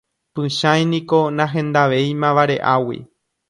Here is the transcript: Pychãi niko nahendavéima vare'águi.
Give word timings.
Pychãi 0.37 0.81
niko 0.93 1.19
nahendavéima 1.41 2.29
vare'águi. 2.41 2.99